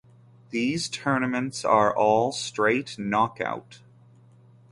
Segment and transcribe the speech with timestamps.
[0.49, 3.81] These tournaments are all straight knockout.